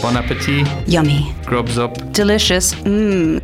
Bon 0.00 0.16
appetit. 0.16 0.66
Yummy. 0.88 1.34
Grubs 1.46 1.78
up. 1.78 1.94
Delicious. 2.12 2.74
Mmm. 2.74 3.40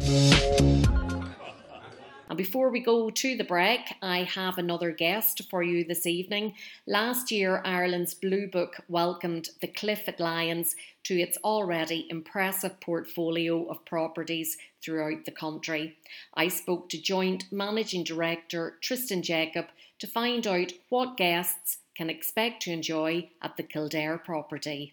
And 2.29 2.37
before 2.37 2.71
we 2.71 2.81
go 2.81 3.09
to 3.09 3.37
the 3.37 3.45
break, 3.45 3.81
I 4.03 4.25
have 4.25 4.59
another 4.59 4.91
guest 4.91 5.43
for 5.51 5.63
you 5.63 5.85
this 5.85 6.05
evening. 6.07 6.55
Last 6.87 7.31
year, 7.31 7.63
Ireland's 7.65 8.13
Blue 8.13 8.47
Book 8.47 8.77
welcomed 8.89 9.49
the 9.63 9.69
Cliff 9.69 10.09
Lyons 10.19 10.77
to 11.05 11.19
its 11.19 11.39
already 11.43 12.07
impressive 12.11 12.81
portfolio 12.81 13.65
of 13.71 13.85
properties 13.87 14.59
throughout 14.83 15.25
the 15.25 15.31
country. 15.31 15.97
I 16.35 16.49
spoke 16.49 16.91
to 16.91 17.01
Joint 17.01 17.45
Managing 17.51 18.05
Director 18.05 18.77
Tristan 18.83 19.23
Jacob 19.23 19.67
to 19.99 20.07
find 20.07 20.47
out 20.47 20.73
what 20.91 21.17
guests 21.17 21.79
can 21.97 22.11
expect 22.11 22.63
to 22.63 22.73
enjoy 22.73 23.31
at 23.41 23.57
the 23.57 23.63
Kildare 23.63 24.19
property. 24.19 24.93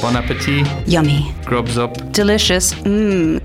Bon 0.00 0.16
appetit. 0.16 0.66
Yummy. 0.88 1.32
Grubs 1.44 1.78
up. 1.78 1.94
Delicious. 2.12 2.74
Mmm. 2.74 3.40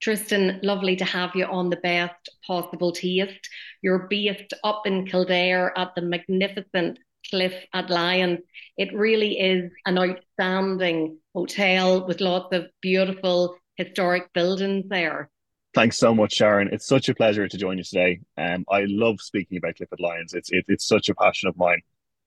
Tristan, 0.00 0.60
lovely 0.62 0.96
to 0.96 1.04
have 1.04 1.30
you 1.34 1.46
on 1.46 1.70
the 1.70 1.76
best 1.76 2.28
possible 2.46 2.92
taste. 2.92 3.48
You're 3.82 4.06
based 4.10 4.52
up 4.64 4.82
in 4.86 5.06
Kildare 5.06 5.72
at 5.78 5.94
the 5.94 6.02
magnificent 6.02 6.98
Cliff 7.30 7.54
at 7.72 7.88
Lyons. 7.88 8.40
It 8.76 8.92
really 8.92 9.38
is 9.38 9.70
an 9.86 9.98
outstanding 9.98 11.18
hotel 11.34 12.06
with 12.06 12.20
lots 12.20 12.54
of 12.54 12.66
beautiful 12.80 13.56
historic 13.76 14.32
buildings 14.32 14.84
there. 14.88 15.30
Thanks 15.74 15.96
so 15.96 16.14
much, 16.14 16.34
Sharon. 16.34 16.68
It's 16.70 16.86
such 16.86 17.08
a 17.08 17.14
pleasure 17.14 17.48
to 17.48 17.56
join 17.56 17.78
you 17.78 17.84
today. 17.84 18.20
Um, 18.36 18.66
I 18.68 18.84
love 18.86 19.20
speaking 19.20 19.56
about 19.56 19.76
Cliff 19.76 19.88
at 19.90 20.00
Lyons. 20.00 20.34
It's 20.34 20.50
it, 20.52 20.66
it's 20.68 20.86
such 20.86 21.08
a 21.08 21.14
passion 21.14 21.48
of 21.48 21.56
mine. 21.56 21.80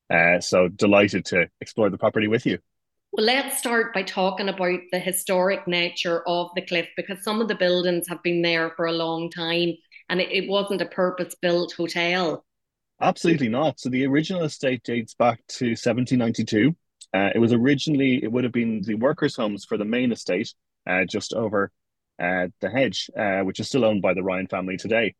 Uh, 0.10 0.40
so 0.40 0.68
delighted 0.68 1.26
to 1.26 1.48
explore 1.62 1.90
the 1.90 1.98
property 1.98 2.28
with 2.28 2.46
you. 2.46 2.60
Well, 3.12 3.26
let's 3.26 3.58
start 3.58 3.94
by 3.94 4.04
talking 4.04 4.50
about 4.50 4.80
the 4.92 5.00
historic 5.00 5.68
nature 5.68 6.22
of 6.28 6.50
the 6.56 6.62
cliff 6.62 6.88
because 6.98 7.24
some 7.24 7.42
of 7.42 7.48
the 7.48 7.56
buildings 7.56 8.08
have 8.10 8.22
been 8.24 8.42
there 8.42 8.72
for 8.76 8.86
a 8.86 8.92
long 8.92 9.30
time 9.30 9.74
and 10.10 10.22
it, 10.22 10.32
it 10.32 10.50
wasn't 10.50 10.82
a 10.82 10.86
purpose 10.86 11.34
built 11.42 11.74
hotel. 11.74 12.46
Absolutely 13.02 13.50
not. 13.50 13.80
So 13.80 13.90
the 13.90 14.06
original 14.06 14.44
estate 14.44 14.84
dates 14.84 15.14
back 15.14 15.40
to 15.48 15.70
1792. 15.70 16.76
Uh, 17.14 17.30
it 17.34 17.40
was 17.40 17.54
originally, 17.54 18.22
it 18.24 18.32
would 18.32 18.44
have 18.44 18.54
been 18.54 18.82
the 18.82 18.96
workers' 18.96 19.36
homes 19.36 19.66
for 19.66 19.78
the 19.78 19.86
main 19.86 20.12
estate 20.12 20.54
uh, 20.88 21.06
just 21.06 21.34
over 21.34 21.72
uh, 22.22 22.48
the 22.62 22.70
hedge, 22.70 23.10
uh, 23.18 23.42
which 23.42 23.60
is 23.60 23.68
still 23.68 23.86
owned 23.86 24.02
by 24.02 24.14
the 24.14 24.24
Ryan 24.24 24.48
family 24.48 24.78
today. 24.78 25.16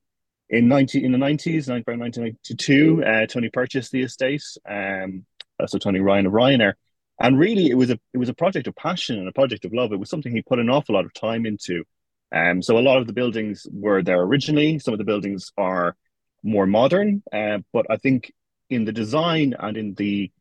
In 0.50 0.68
90, 0.68 1.04
in 1.04 1.12
the 1.12 1.18
90s, 1.18 1.68
by 1.68 1.96
1992, 1.96 3.04
uh, 3.04 3.26
Tony 3.26 3.50
purchased 3.50 3.92
the 3.92 4.04
estate. 4.04 4.44
Um, 4.70 5.26
so 5.66 5.78
Tony 5.78 6.00
Ryan 6.00 6.28
of 6.28 6.34
Ryanair. 6.34 6.74
And 7.20 7.40
really 7.40 7.70
it 7.70 7.76
was 7.76 7.90
a 7.90 8.00
it 8.14 8.18
was 8.18 8.28
a 8.28 8.34
project 8.34 8.68
of 8.68 8.76
passion 8.76 9.18
and 9.18 9.28
a 9.28 9.32
project 9.32 9.64
of 9.64 9.74
love. 9.74 9.94
It 9.94 10.00
was 10.00 10.10
something 10.10 10.34
he 10.34 10.42
put 10.42 10.60
an 10.60 10.70
awful 10.70 10.96
lot 10.96 11.06
of 11.06 11.14
time 11.14 11.46
into. 11.46 11.86
Um 12.36 12.62
so 12.62 12.78
a 12.78 12.82
lot 12.82 12.98
of 12.98 13.08
the 13.08 13.14
buildings 13.14 13.66
were 13.72 14.04
there 14.04 14.22
originally. 14.22 14.80
Some 14.80 14.94
of 14.94 14.98
the 14.98 15.06
buildings 15.06 15.52
are 15.58 15.96
more 16.46 16.68
modern 16.68 17.24
uh, 17.34 17.58
but 17.74 17.86
i 17.90 17.98
think 17.98 18.32
in 18.70 18.86
the 18.86 18.92
design 18.92 19.56
and 19.60 19.76
in 19.76 19.94
the 19.96 20.32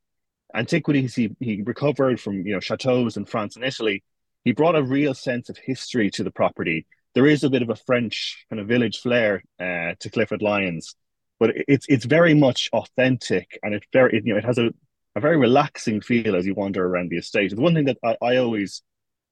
antiquities 0.55 1.15
he, 1.15 1.35
he 1.41 1.63
recovered 1.63 2.21
from 2.21 2.47
you 2.47 2.53
know 2.53 2.61
chateaus 2.61 3.17
in 3.17 3.25
france 3.25 3.57
and 3.57 3.65
italy 3.65 4.05
he 4.45 4.53
brought 4.53 4.77
a 4.77 4.83
real 4.83 5.15
sense 5.15 5.49
of 5.49 5.57
history 5.57 6.11
to 6.11 6.23
the 6.23 6.31
property 6.31 6.87
there 7.15 7.27
is 7.27 7.45
a 7.45 7.51
bit 7.51 7.63
of 7.63 7.71
a 7.71 7.77
french 7.77 8.45
kind 8.51 8.61
of 8.61 8.69
village 8.69 8.99
flair 8.99 9.43
uh, 9.61 9.95
to 10.01 10.11
Cliff 10.11 10.33
at 10.33 10.43
Lyons 10.43 10.95
but 11.41 11.51
it's 11.69 11.87
it's 11.89 12.05
very 12.05 12.35
much 12.35 12.69
authentic 12.73 13.59
and 13.63 13.75
it 13.75 13.85
very 13.93 14.23
you 14.25 14.33
know 14.33 14.39
it 14.39 14.45
has 14.45 14.59
a 14.59 14.71
a 15.17 15.21
very 15.21 15.37
relaxing 15.37 16.01
feel 16.01 16.35
as 16.35 16.47
you 16.47 16.55
wander 16.55 16.85
around 16.85 17.11
the 17.11 17.19
estate. 17.19 17.53
It's 17.53 17.61
one 17.61 17.75
thing 17.75 17.85
that 17.85 17.99
I, 18.03 18.17
I 18.21 18.37
always 18.39 18.83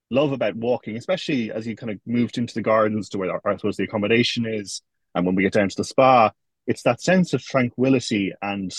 love 0.09 0.31
about 0.31 0.55
walking, 0.55 0.95
especially 0.95 1.51
as 1.51 1.67
you 1.67 1.75
kind 1.75 1.91
of 1.91 1.99
moved 2.05 2.37
into 2.37 2.53
the 2.53 2.61
gardens 2.61 3.09
to 3.09 3.17
where 3.17 3.35
I 3.45 3.55
suppose 3.57 3.77
the 3.77 3.83
accommodation 3.83 4.45
is, 4.45 4.81
and 5.13 5.25
when 5.25 5.35
we 5.35 5.43
get 5.43 5.53
down 5.53 5.69
to 5.69 5.75
the 5.75 5.83
spa, 5.83 6.31
it's 6.67 6.83
that 6.83 7.01
sense 7.01 7.33
of 7.33 7.43
tranquility 7.43 8.31
and 8.41 8.73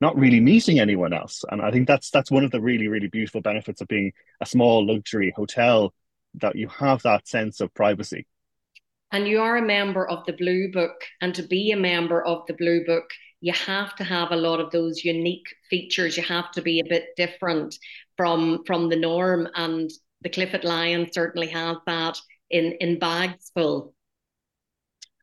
not 0.00 0.16
really 0.16 0.40
meeting 0.40 0.78
anyone 0.78 1.12
else. 1.12 1.44
And 1.50 1.60
I 1.62 1.70
think 1.70 1.88
that's 1.88 2.10
that's 2.10 2.30
one 2.30 2.44
of 2.44 2.52
the 2.52 2.60
really 2.60 2.88
really 2.88 3.08
beautiful 3.08 3.40
benefits 3.40 3.80
of 3.80 3.88
being 3.88 4.12
a 4.40 4.46
small 4.46 4.86
luxury 4.86 5.32
hotel 5.34 5.92
that 6.34 6.54
you 6.54 6.68
have 6.68 7.02
that 7.02 7.26
sense 7.26 7.60
of 7.60 7.74
privacy. 7.74 8.26
And 9.12 9.28
you 9.28 9.40
are 9.40 9.56
a 9.56 9.62
member 9.62 10.06
of 10.08 10.24
the 10.26 10.32
Blue 10.32 10.70
Book, 10.72 10.96
and 11.20 11.34
to 11.34 11.42
be 11.42 11.70
a 11.70 11.76
member 11.76 12.24
of 12.24 12.46
the 12.46 12.54
Blue 12.54 12.84
Book, 12.84 13.08
you 13.40 13.52
have 13.52 13.94
to 13.96 14.04
have 14.04 14.32
a 14.32 14.36
lot 14.36 14.60
of 14.60 14.70
those 14.72 15.04
unique 15.04 15.46
features. 15.70 16.16
You 16.16 16.24
have 16.24 16.50
to 16.52 16.62
be 16.62 16.80
a 16.80 16.88
bit 16.88 17.08
different 17.16 17.76
from 18.16 18.64
from 18.66 18.88
the 18.88 18.96
norm, 18.96 19.48
and 19.54 19.90
the 20.22 20.30
Cliff 20.30 20.54
at 20.54 20.64
Lyons 20.64 21.10
certainly 21.12 21.48
has 21.48 21.76
that 21.86 22.18
in 22.50 22.72
in 22.80 22.98
bags 22.98 23.52
full. 23.54 23.94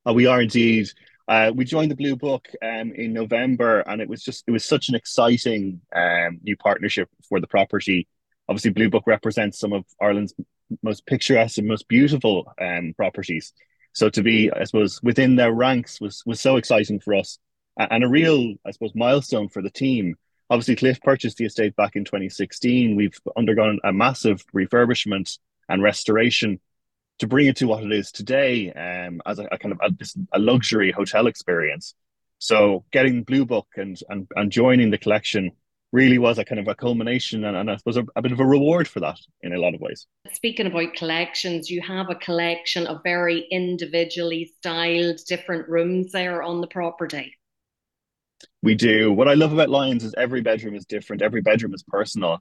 Oh, 0.05 0.13
we 0.13 0.27
are 0.27 0.41
indeed. 0.41 0.89
Uh, 1.27 1.51
we 1.55 1.63
joined 1.63 1.89
the 1.89 1.95
Blue 1.95 2.15
Book 2.15 2.47
um, 2.61 2.91
in 2.94 3.13
November, 3.13 3.79
and 3.81 4.01
it 4.01 4.09
was 4.09 4.23
just 4.23 4.44
it 4.47 4.51
was 4.51 4.65
such 4.65 4.89
an 4.89 4.95
exciting 4.95 5.81
um, 5.95 6.39
new 6.44 6.57
partnership 6.57 7.09
for 7.27 7.39
the 7.39 7.47
property. 7.47 8.07
Obviously, 8.47 8.71
Blue 8.71 8.89
Book 8.89 9.03
represents 9.07 9.59
some 9.59 9.73
of 9.73 9.85
Ireland's 10.01 10.33
most 10.81 11.05
picturesque 11.05 11.57
and 11.57 11.67
most 11.67 11.88
beautiful 11.88 12.51
um, 12.61 12.94
properties. 12.95 13.53
So 13.94 14.09
to 14.09 14.24
be, 14.24 14.52
I 14.52 14.64
suppose, 14.64 15.02
within 15.04 15.36
their 15.36 15.52
ranks 15.52 16.02
was 16.02 16.24
was 16.26 16.42
so 16.42 16.58
exciting 16.58 17.00
for 17.00 17.14
us 17.16 17.38
and 17.78 18.04
a 18.04 18.08
real, 18.08 18.54
I 18.66 18.72
suppose, 18.72 18.94
milestone 18.96 19.50
for 19.50 19.62
the 19.62 19.70
team. 19.70 20.16
Obviously, 20.50 20.76
Cliff 20.76 21.02
purchased 21.02 21.38
the 21.38 21.46
estate 21.46 21.76
back 21.76 21.96
in 21.96 22.06
2016. 22.06 22.96
We've 22.96 23.18
undergone 23.36 23.80
a 23.84 23.92
massive 23.92 24.46
refurbishment 24.54 25.38
and 25.70 25.81
restoration 25.81 26.59
to 27.20 27.28
bring 27.28 27.48
it 27.48 27.58
to 27.58 27.68
what 27.68 27.84
it 27.84 27.92
is 27.92 28.12
today 28.12 28.72
um, 28.74 29.22
as 29.26 29.40
a, 29.40 29.46
a 29.52 29.58
kind 29.58 29.72
of 29.72 29.80
a, 29.81 29.92
a, 30.34 30.40
luxury 30.40 30.92
hotel 30.92 31.28
experience. 31.28 31.96
So 32.40 32.84
getting 32.92 33.24
Blue 33.24 33.46
Book 33.46 33.68
and, 33.78 33.98
and, 34.10 34.28
and 34.36 34.52
joining 34.52 34.92
the 34.92 34.98
collection 34.98 35.52
really 35.94 36.18
was 36.18 36.40
a 36.40 36.44
kind 36.44 36.59
of 36.59 36.68
a 36.68 36.76
culmination 36.76 37.46
and, 37.46 37.56
and 37.56 37.70
I 37.70 37.78
suppose 37.78 37.98
a, 37.98 38.06
a, 38.16 38.22
bit 38.22 38.31
of 38.31 38.40
a 38.40 38.46
reward 38.46 38.88
for 38.88 39.00
that 39.02 39.20
in 39.42 39.54
a 39.54 39.59
lot 39.59 39.76
of 39.76 39.80
ways. 39.80 40.08
Speaking 40.34 40.66
about 40.66 40.96
collections, 40.96 41.70
you 41.70 41.81
have 41.84 42.09
a 42.09 42.16
collection 42.16 42.88
of 42.88 43.02
very 43.04 43.48
individually 43.52 44.52
styled 44.58 45.20
different 45.28 45.70
rooms 45.70 46.12
there 46.12 46.42
on 46.42 46.62
the 46.62 46.68
property. 46.68 47.38
We 48.64 48.74
do. 48.74 49.14
What 49.14 49.28
I 49.28 49.36
love 49.36 49.54
about 49.54 49.70
Lyons 49.70 50.04
is 50.04 50.16
every 50.18 50.42
bedroom 50.42 50.76
is 50.76 50.86
different. 50.86 51.22
Every 51.22 51.42
bedroom 51.42 51.76
is 51.76 51.84
personal. 51.88 52.40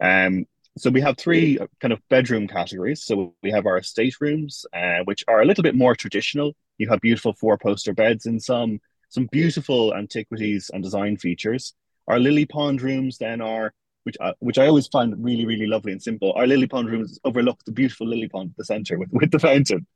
Um, 0.00 0.46
so 0.78 0.88
we 0.88 1.00
have 1.00 1.18
three 1.18 1.58
kind 1.80 1.92
of 1.92 2.00
bedroom 2.08 2.46
categories. 2.46 3.04
So 3.04 3.34
we 3.42 3.50
have 3.50 3.66
our 3.66 3.78
estate 3.78 4.14
rooms, 4.20 4.64
uh, 4.72 5.00
which 5.04 5.24
are 5.26 5.42
a 5.42 5.44
little 5.44 5.62
bit 5.62 5.74
more 5.74 5.96
traditional. 5.96 6.52
You 6.78 6.88
have 6.90 7.00
beautiful 7.00 7.32
four 7.32 7.58
poster 7.58 7.92
beds 7.92 8.26
in 8.26 8.38
some, 8.38 8.80
some 9.08 9.26
beautiful 9.32 9.94
antiquities 9.94 10.70
and 10.72 10.82
design 10.82 11.16
features. 11.16 11.74
Our 12.08 12.18
lily 12.18 12.46
pond 12.46 12.82
rooms 12.82 13.18
then 13.18 13.40
are, 13.40 13.72
which 14.04 14.16
I, 14.20 14.34
which 14.40 14.58
I 14.58 14.66
always 14.66 14.86
find 14.88 15.14
really 15.22 15.46
really 15.46 15.66
lovely 15.66 15.92
and 15.92 16.02
simple. 16.02 16.32
Our 16.32 16.46
lily 16.46 16.66
pond 16.66 16.90
rooms 16.90 17.18
overlook 17.24 17.64
the 17.64 17.72
beautiful 17.72 18.06
lily 18.06 18.28
pond 18.28 18.50
at 18.50 18.56
the 18.56 18.64
center 18.64 18.98
with 18.98 19.08
with 19.12 19.30
the 19.30 19.38
fountain. 19.38 19.86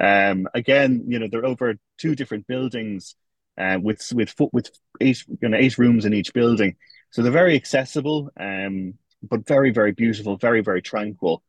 Um, 0.00 0.48
again, 0.54 1.04
you 1.08 1.18
know 1.18 1.28
they're 1.30 1.44
over 1.44 1.74
two 1.98 2.14
different 2.14 2.46
buildings 2.46 3.14
uh, 3.58 3.78
with 3.80 4.12
with 4.12 4.34
with 4.52 4.70
eight 5.00 5.24
you 5.40 5.48
know, 5.48 5.56
eight 5.56 5.78
rooms 5.78 6.04
in 6.04 6.14
each 6.14 6.32
building. 6.32 6.76
So 7.10 7.22
they're 7.22 7.32
very 7.32 7.56
accessible, 7.56 8.30
um, 8.38 8.94
but 9.22 9.46
very 9.46 9.70
very 9.70 9.92
beautiful, 9.92 10.36
very 10.36 10.62
very 10.62 10.82
tranquil. 10.82 11.42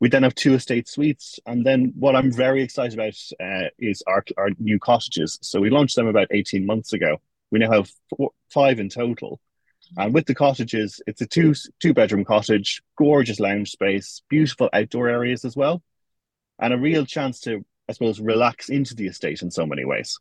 We 0.00 0.08
then 0.08 0.24
have 0.24 0.34
two 0.34 0.54
estate 0.54 0.88
suites, 0.88 1.38
and 1.46 1.64
then 1.64 1.92
what 1.96 2.16
I'm 2.16 2.32
very 2.32 2.62
excited 2.62 2.94
about 2.94 3.14
uh, 3.40 3.68
is 3.78 4.02
our 4.06 4.24
our 4.36 4.50
new 4.58 4.78
cottages. 4.80 5.38
So 5.42 5.60
we 5.60 5.70
launched 5.70 5.96
them 5.96 6.08
about 6.08 6.28
18 6.32 6.66
months 6.66 6.92
ago. 6.92 7.20
We 7.52 7.60
now 7.60 7.70
have 7.70 7.90
four, 8.10 8.30
five 8.52 8.80
in 8.80 8.88
total, 8.88 9.38
and 9.96 10.14
with 10.14 10.26
the 10.26 10.34
cottages, 10.34 11.00
it's 11.06 11.20
a 11.20 11.26
two 11.26 11.54
two 11.80 11.92
bedroom 11.94 12.24
cottage, 12.24 12.82
gorgeous 12.96 13.40
lounge 13.40 13.70
space, 13.70 14.22
beautiful 14.28 14.70
outdoor 14.72 15.08
areas 15.08 15.44
as 15.44 15.56
well, 15.56 15.82
and 16.58 16.72
a 16.72 16.78
real 16.78 17.04
chance 17.04 17.40
to 17.40 17.64
I 17.88 17.92
suppose 17.92 18.20
relax 18.20 18.68
into 18.68 18.94
the 18.94 19.06
estate 19.06 19.42
in 19.42 19.50
so 19.50 19.66
many 19.66 19.84
ways. 19.84 20.18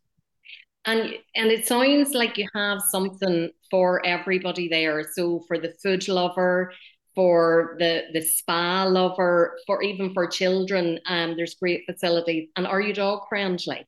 And 0.86 1.14
and 1.36 1.52
it 1.52 1.68
sounds 1.68 2.14
like 2.14 2.38
you 2.38 2.48
have 2.56 2.82
something 2.82 3.50
for 3.70 4.06
everybody 4.06 4.68
there. 4.68 5.08
So 5.14 5.44
for 5.48 5.58
the 5.58 5.74
food 5.82 6.08
lover 6.08 6.74
for 7.14 7.76
the 7.78 8.04
the 8.14 8.22
spa 8.22 8.84
lover 8.84 9.58
for 9.68 9.84
even 9.84 10.14
for 10.14 10.28
children 10.28 10.98
um 11.08 11.36
there's 11.36 11.56
great 11.56 11.84
facilities. 11.86 12.50
And 12.56 12.66
are 12.66 12.82
you 12.82 12.94
dog 12.94 13.28
friendly? 13.30 13.86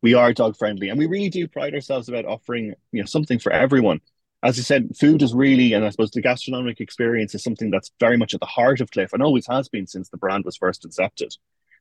We 0.00 0.14
are 0.14 0.32
dog 0.32 0.56
friendly 0.56 0.88
and 0.88 0.98
we 0.98 1.06
really 1.06 1.28
do 1.28 1.46
pride 1.46 1.74
ourselves 1.74 2.08
about 2.08 2.24
offering 2.24 2.74
you 2.92 3.00
know 3.00 3.06
something 3.06 3.38
for 3.38 3.52
everyone 3.52 4.00
as 4.42 4.56
you 4.56 4.62
said 4.62 4.96
food 4.96 5.22
is 5.22 5.34
really 5.34 5.72
and 5.72 5.84
i 5.84 5.90
suppose 5.90 6.10
the 6.10 6.20
gastronomic 6.20 6.80
experience 6.80 7.34
is 7.34 7.42
something 7.42 7.70
that's 7.70 7.90
very 8.00 8.16
much 8.16 8.34
at 8.34 8.40
the 8.40 8.46
heart 8.46 8.80
of 8.80 8.90
cliff 8.90 9.12
and 9.12 9.22
always 9.22 9.46
has 9.46 9.68
been 9.68 9.86
since 9.86 10.08
the 10.08 10.16
brand 10.16 10.44
was 10.44 10.56
first 10.56 10.84
accepted 10.84 11.34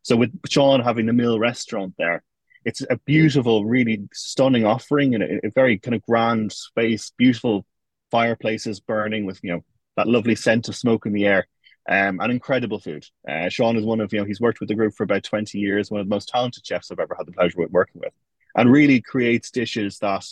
so 0.04 0.16
with 0.16 0.32
sean 0.50 0.82
having 0.82 1.06
the 1.06 1.14
mill 1.14 1.40
restaurant 1.40 1.94
there 1.98 2.24
it's 2.66 2.82
a 2.90 2.98
beautiful, 3.06 3.66
really 3.66 4.08
stunning 4.14 4.66
offering 4.66 5.16
and 5.16 5.24
a, 5.24 5.48
a 5.48 5.52
very 5.52 5.80
kind 5.80 5.96
of 5.96 6.02
grand 6.04 6.52
space, 6.52 7.12
beautiful 7.18 7.66
fireplaces 8.12 8.80
burning 8.80 9.26
with 9.26 9.40
you 9.44 9.52
know 9.52 9.64
that 9.98 10.08
lovely 10.08 10.36
scent 10.36 10.70
of 10.70 10.76
smoke 10.76 11.06
in 11.06 11.14
the 11.14 11.26
air, 11.26 11.48
um, 11.90 12.20
and 12.20 12.32
incredible 12.32 12.80
food. 12.80 13.06
Uh, 13.28 13.50
Sean 13.50 13.78
is 13.78 13.86
one 13.86 14.00
of 14.00 14.14
you 14.14 14.20
know 14.20 14.26
he's 14.26 14.42
worked 14.42 14.60
with 14.60 14.70
the 14.70 14.76
group 14.76 14.94
for 14.94 15.04
about 15.04 15.24
twenty 15.24 15.60
years, 15.60 15.90
one 15.90 16.02
of 16.02 16.08
the 16.08 16.14
most 16.14 16.30
talented 16.30 16.66
chefs 16.66 16.92
I've 16.92 17.00
ever 17.00 17.16
had 17.16 17.26
the 17.26 17.32
pleasure 17.32 17.62
of 17.62 17.72
working 17.72 18.02
with, 18.02 18.14
and 18.56 18.72
really 18.72 19.02
creates 19.02 19.52
dishes 19.52 19.98
that 20.00 20.26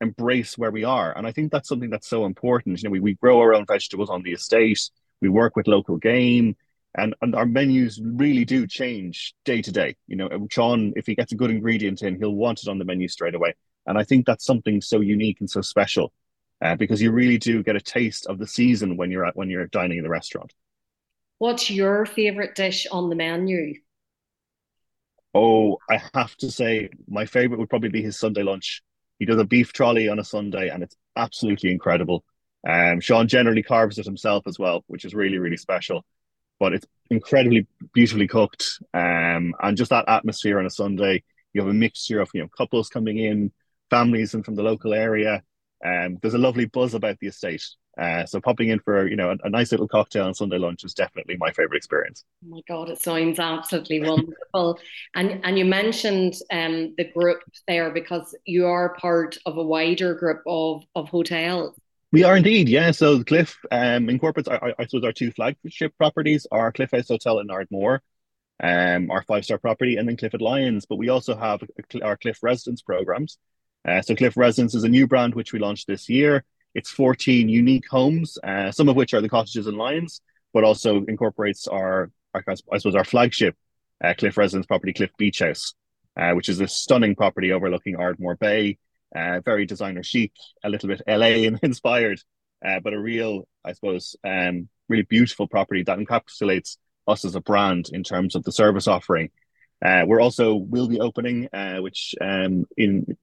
embrace 0.00 0.58
where 0.58 0.70
we 0.70 0.84
are. 0.84 1.16
And 1.16 1.26
I 1.26 1.32
think 1.32 1.52
that's 1.52 1.68
something 1.68 1.90
that's 1.90 2.08
so 2.08 2.26
important. 2.26 2.82
You 2.82 2.88
know, 2.88 2.92
we, 2.92 3.00
we 3.00 3.14
grow 3.14 3.40
our 3.40 3.54
own 3.54 3.66
vegetables 3.66 4.10
on 4.10 4.22
the 4.22 4.32
estate. 4.32 4.90
We 5.20 5.28
work 5.28 5.56
with 5.56 5.66
local 5.66 5.96
game 5.96 6.56
and, 6.96 7.14
and 7.20 7.34
our 7.34 7.46
menus 7.46 8.00
really 8.02 8.44
do 8.44 8.66
change 8.66 9.34
day 9.44 9.60
to 9.62 9.70
day. 9.70 9.96
You 10.06 10.16
know, 10.16 10.46
Sean, 10.50 10.92
if 10.96 11.06
he 11.06 11.14
gets 11.14 11.32
a 11.32 11.36
good 11.36 11.50
ingredient 11.50 12.02
in, 12.02 12.18
he'll 12.18 12.34
want 12.34 12.62
it 12.62 12.68
on 12.68 12.78
the 12.78 12.84
menu 12.84 13.08
straight 13.08 13.34
away. 13.34 13.54
And 13.86 13.98
I 13.98 14.04
think 14.04 14.26
that's 14.26 14.44
something 14.44 14.80
so 14.80 15.00
unique 15.00 15.40
and 15.40 15.48
so 15.48 15.60
special 15.60 16.12
uh, 16.62 16.74
because 16.74 17.02
you 17.02 17.12
really 17.12 17.38
do 17.38 17.62
get 17.62 17.76
a 17.76 17.80
taste 17.80 18.26
of 18.26 18.38
the 18.38 18.46
season 18.46 18.96
when 18.96 19.10
you're 19.10 19.26
at 19.26 19.36
when 19.36 19.50
you're 19.50 19.66
dining 19.66 19.98
in 19.98 20.04
the 20.04 20.10
restaurant. 20.10 20.52
What's 21.38 21.70
your 21.70 22.06
favorite 22.06 22.54
dish 22.54 22.86
on 22.90 23.10
the 23.10 23.16
menu? 23.16 23.74
Oh, 25.34 25.76
I 25.90 26.00
have 26.14 26.34
to 26.36 26.50
say, 26.50 26.88
my 27.06 27.26
favorite 27.26 27.58
would 27.58 27.68
probably 27.68 27.90
be 27.90 28.02
his 28.02 28.18
Sunday 28.18 28.42
lunch. 28.42 28.82
He 29.18 29.24
does 29.24 29.38
a 29.38 29.44
beef 29.44 29.72
trolley 29.72 30.08
on 30.08 30.18
a 30.18 30.24
Sunday, 30.24 30.68
and 30.68 30.82
it's 30.82 30.96
absolutely 31.16 31.70
incredible. 31.70 32.24
Um, 32.68 33.00
Sean 33.00 33.28
generally 33.28 33.62
carves 33.62 33.98
it 33.98 34.06
himself 34.06 34.46
as 34.46 34.58
well, 34.58 34.84
which 34.88 35.04
is 35.04 35.14
really, 35.14 35.38
really 35.38 35.56
special. 35.56 36.04
But 36.58 36.72
it's 36.72 36.86
incredibly 37.10 37.66
beautifully 37.92 38.26
cooked, 38.26 38.80
um, 38.94 39.54
and 39.62 39.76
just 39.76 39.90
that 39.90 40.08
atmosphere 40.08 40.58
on 40.58 40.66
a 40.66 40.70
Sunday. 40.70 41.22
You 41.52 41.62
have 41.62 41.70
a 41.70 41.74
mixture 41.74 42.20
of 42.20 42.30
you 42.34 42.42
know 42.42 42.48
couples 42.48 42.88
coming 42.88 43.18
in, 43.18 43.52
families 43.90 44.34
and 44.34 44.44
from 44.44 44.56
the 44.56 44.62
local 44.62 44.94
area. 44.94 45.42
Um, 45.84 46.18
there's 46.20 46.34
a 46.34 46.38
lovely 46.38 46.64
buzz 46.66 46.94
about 46.94 47.18
the 47.18 47.28
estate. 47.28 47.64
Uh, 47.98 48.26
so 48.26 48.40
popping 48.40 48.68
in 48.68 48.78
for 48.78 49.08
you 49.08 49.16
know 49.16 49.30
a, 49.30 49.46
a, 49.46 49.48
nice 49.48 49.70
little 49.70 49.88
cocktail 49.88 50.26
on 50.26 50.34
Sunday 50.34 50.58
lunch 50.58 50.84
is 50.84 50.92
definitely 50.92 51.36
my 51.38 51.50
favorite 51.50 51.78
experience. 51.78 52.24
Oh 52.44 52.56
my 52.56 52.60
god, 52.68 52.90
it 52.90 53.00
sounds 53.00 53.38
absolutely 53.38 54.02
wonderful. 54.02 54.78
and 55.14 55.40
and 55.44 55.58
you 55.58 55.64
mentioned 55.64 56.34
um, 56.52 56.94
the 56.98 57.04
group 57.04 57.40
there 57.66 57.90
because 57.90 58.34
you 58.44 58.66
are 58.66 58.94
part 58.96 59.38
of 59.46 59.56
a 59.56 59.62
wider 59.62 60.14
group 60.14 60.42
of 60.46 60.82
of 60.94 61.08
hotels. 61.08 61.74
We 62.12 62.22
are 62.22 62.36
indeed, 62.36 62.68
yeah. 62.68 62.90
So 62.90 63.16
the 63.16 63.24
Cliff 63.24 63.58
um, 63.70 64.08
incorporates, 64.08 64.48
I, 64.48 64.74
I 64.78 64.86
suppose, 64.86 65.04
our 65.04 65.12
two 65.12 65.32
flagship 65.32 65.96
properties, 65.98 66.46
our 66.52 66.72
Cliff 66.72 66.90
House 66.92 67.08
Hotel 67.08 67.40
in 67.40 67.50
Ardmore, 67.50 68.02
um, 68.62 69.10
our 69.10 69.22
five 69.22 69.44
star 69.44 69.58
property, 69.58 69.96
and 69.96 70.08
then 70.08 70.16
Cliff 70.16 70.34
at 70.34 70.42
Lyons. 70.42 70.86
But 70.86 70.96
we 70.96 71.08
also 71.08 71.36
have 71.36 71.62
our 72.02 72.16
Cliff 72.16 72.38
Residence 72.42 72.82
programs. 72.82 73.38
Uh, 73.86 74.02
so 74.02 74.14
Cliff 74.14 74.36
Residence 74.36 74.74
is 74.74 74.84
a 74.84 74.88
new 74.88 75.06
brand 75.06 75.34
which 75.34 75.52
we 75.52 75.58
launched 75.58 75.86
this 75.86 76.08
year. 76.08 76.44
It's 76.76 76.90
14 76.90 77.48
unique 77.48 77.88
homes, 77.88 78.36
uh, 78.44 78.70
some 78.70 78.90
of 78.90 78.96
which 78.96 79.14
are 79.14 79.22
the 79.22 79.30
cottages 79.30 79.66
and 79.66 79.78
Lyons, 79.78 80.20
but 80.52 80.62
also 80.62 81.06
incorporates 81.06 81.66
our, 81.66 82.10
our 82.34 82.44
I 82.46 82.76
suppose, 82.76 82.94
our 82.94 83.02
flagship 83.02 83.56
uh, 84.04 84.12
Cliff 84.12 84.36
Residence 84.36 84.66
property, 84.66 84.92
Cliff 84.92 85.10
Beach 85.16 85.38
House, 85.38 85.72
uh, 86.20 86.32
which 86.32 86.50
is 86.50 86.60
a 86.60 86.68
stunning 86.68 87.14
property 87.14 87.50
overlooking 87.50 87.96
Ardmore 87.96 88.36
Bay. 88.36 88.76
Uh, 89.14 89.40
very 89.40 89.64
designer 89.64 90.02
chic, 90.02 90.32
a 90.64 90.68
little 90.68 90.90
bit 90.90 91.00
LA 91.08 91.48
inspired, 91.62 92.20
uh, 92.62 92.78
but 92.80 92.92
a 92.92 93.00
real, 93.00 93.48
I 93.64 93.72
suppose, 93.72 94.14
um, 94.22 94.68
really 94.90 95.04
beautiful 95.04 95.46
property 95.46 95.82
that 95.84 95.98
encapsulates 95.98 96.76
us 97.08 97.24
as 97.24 97.36
a 97.36 97.40
brand 97.40 97.88
in 97.90 98.02
terms 98.02 98.34
of 98.34 98.44
the 98.44 98.52
service 98.52 98.86
offering. 98.86 99.30
Uh, 99.82 100.04
we're 100.06 100.20
also 100.20 100.54
will 100.54 100.88
be 100.88 101.00
opening, 101.00 101.48
uh, 101.54 101.78
which 101.78 102.14
um, 102.20 102.66
in 102.76 103.16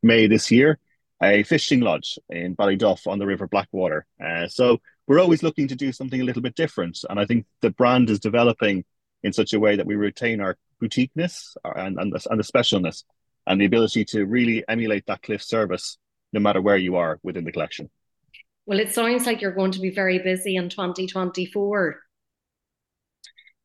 May 0.00 0.28
this 0.28 0.52
year, 0.52 0.78
a 1.24 1.42
fishing 1.42 1.80
lodge 1.80 2.18
in 2.28 2.56
Ballyduff 2.56 3.06
on 3.06 3.18
the 3.18 3.26
River 3.26 3.48
Blackwater. 3.48 4.06
Uh, 4.24 4.48
so 4.48 4.80
we're 5.06 5.20
always 5.20 5.42
looking 5.42 5.68
to 5.68 5.74
do 5.74 5.92
something 5.92 6.20
a 6.20 6.24
little 6.24 6.42
bit 6.42 6.54
different, 6.54 6.98
and 7.08 7.18
I 7.18 7.24
think 7.24 7.46
the 7.60 7.70
brand 7.70 8.10
is 8.10 8.20
developing 8.20 8.84
in 9.22 9.32
such 9.32 9.52
a 9.52 9.60
way 9.60 9.76
that 9.76 9.86
we 9.86 9.96
retain 9.96 10.40
our 10.40 10.56
boutiqueness 10.80 11.56
and 11.64 11.98
and 11.98 12.12
the, 12.12 12.26
and 12.30 12.38
the 12.38 12.44
specialness 12.44 13.04
and 13.46 13.60
the 13.60 13.64
ability 13.64 14.04
to 14.06 14.24
really 14.24 14.64
emulate 14.68 15.06
that 15.06 15.22
cliff 15.22 15.42
service 15.42 15.98
no 16.32 16.40
matter 16.40 16.60
where 16.60 16.76
you 16.76 16.96
are 16.96 17.18
within 17.22 17.44
the 17.44 17.52
collection. 17.52 17.90
Well, 18.66 18.80
it 18.80 18.94
sounds 18.94 19.26
like 19.26 19.40
you're 19.40 19.52
going 19.52 19.72
to 19.72 19.80
be 19.80 19.90
very 19.90 20.18
busy 20.18 20.56
in 20.56 20.68
2024. 20.68 22.00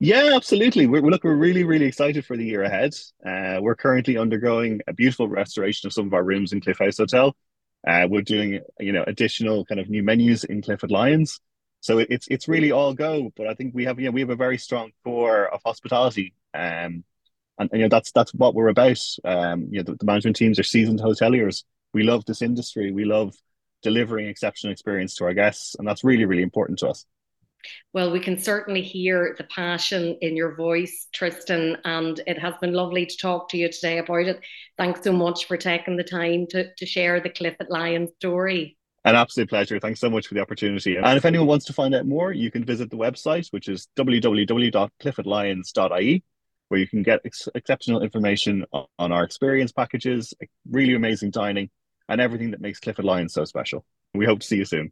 Yeah, 0.02 0.32
absolutely. 0.36 0.88
We're, 0.88 1.02
look, 1.02 1.24
we're 1.24 1.36
really, 1.36 1.64
really 1.64 1.86
excited 1.86 2.26
for 2.26 2.38
the 2.38 2.46
year 2.46 2.64
ahead. 2.64 2.94
Uh, 3.26 3.60
we're 3.62 3.76
currently 3.76 4.18
undergoing 4.18 4.82
a 4.88 4.94
beautiful 4.94 5.28
restoration 5.28 5.88
of 5.88 5.94
some 5.94 6.08
of 6.08 6.14
our 6.14 6.24
rooms 6.24 6.54
in 6.54 6.62
Cliff 6.62 6.80
House 6.80 6.98
Hotel. 6.98 7.36
Uh, 7.88 8.08
we're 8.10 8.22
doing, 8.22 8.62
you 8.80 8.92
know, 8.92 9.04
additional 9.08 9.66
kind 9.66 9.80
of 9.80 9.90
new 9.90 10.04
menus 10.04 10.44
in 10.44 10.62
Cliff 10.62 10.84
at 10.84 10.92
Lyons. 10.92 11.40
So 11.82 12.00
it, 12.00 12.08
it's 12.10 12.28
it's 12.28 12.48
really 12.48 12.72
all 12.72 12.94
go. 12.94 13.32
But 13.36 13.48
I 13.48 13.54
think 13.54 13.74
we 13.74 13.86
have, 13.86 14.00
you 14.00 14.06
know, 14.06 14.12
we 14.12 14.22
have 14.22 14.30
a 14.30 14.36
very 14.36 14.58
strong 14.58 14.92
core 15.04 15.48
of 15.48 15.62
hospitality. 15.66 16.34
Um, 16.54 17.04
and, 17.60 17.70
and 17.72 17.74
you 17.74 17.80
know 17.82 17.90
that's 17.90 18.12
that's 18.12 18.34
what 18.34 18.56
we're 18.56 18.70
about. 18.70 19.00
Um, 19.24 19.68
you 19.72 19.80
know, 19.80 19.84
the, 19.84 19.96
the 19.96 20.06
management 20.06 20.38
teams 20.38 20.60
are 20.60 20.64
seasoned 20.64 21.00
hoteliers. 21.00 21.64
We 21.94 22.04
love 22.04 22.26
this 22.26 22.42
industry. 22.42 22.92
We 22.92 23.06
love 23.06 23.36
delivering 23.82 24.28
exceptional 24.28 24.72
experience 24.72 25.16
to 25.16 25.26
our 25.26 25.34
guests, 25.34 25.76
and 25.78 25.88
that's 25.88 26.04
really 26.04 26.26
really 26.26 26.44
important 26.44 26.80
to 26.80 26.88
us. 26.90 27.06
Well, 27.94 28.12
we 28.12 28.20
can 28.20 28.38
certainly 28.40 28.82
hear 28.82 29.36
the 29.38 29.44
passion 29.46 30.18
in 30.22 30.36
your 30.36 30.56
voice, 30.56 31.08
Tristan, 31.14 31.78
and 31.86 32.20
it 32.28 32.38
has 32.40 32.56
been 32.62 32.74
lovely 32.74 33.06
to 33.06 33.18
talk 33.18 33.48
to 33.50 33.58
you 33.58 33.72
today 33.72 34.00
about 34.00 34.28
it. 34.28 34.42
Thanks 34.78 35.04
so 35.04 35.12
much 35.12 35.46
for 35.46 35.58
taking 35.58 35.98
the 35.98 36.04
time 36.04 36.48
to, 36.52 36.72
to 36.76 36.86
share 36.86 37.20
the 37.20 37.30
Cliff 37.30 37.56
at 37.60 37.72
Lyons 37.72 38.12
story. 38.18 38.78
An 39.06 39.16
absolute 39.16 39.50
pleasure. 39.50 39.80
Thanks 39.80 40.00
so 40.00 40.10
much 40.10 40.28
for 40.28 40.34
the 40.34 40.42
opportunity. 40.42 40.98
And 40.98 41.18
if 41.18 41.26
anyone 41.26 41.48
wants 41.48 41.66
to 41.66 41.74
find 41.74 41.96
out 41.96 42.06
more, 42.06 42.34
you 42.34 42.52
can 42.52 42.66
visit 42.66 42.90
the 42.90 42.98
website, 42.98 43.48
which 43.52 43.70
is 43.70 43.88
www.cliffatlyons.ie 43.98 46.24
where 46.70 46.80
you 46.80 46.88
can 46.88 47.04
get 47.04 47.20
ex- 47.26 47.50
exceptional 47.54 48.02
information 48.02 48.66
on, 48.72 49.12
our 49.12 49.24
experience 49.24 49.72
packages, 49.72 50.34
really 50.70 50.96
amazing 50.96 51.32
dining, 51.32 51.70
and 52.08 52.22
everything 52.22 52.52
that 52.52 52.62
makes 52.62 52.80
Cliff 52.80 52.98
Lyons 53.00 53.34
so 53.34 53.44
special. 53.44 53.84
We 54.14 54.26
hope 54.26 54.40
to 54.40 54.48
see 54.48 54.58
you 54.58 54.66
soon. 54.66 54.92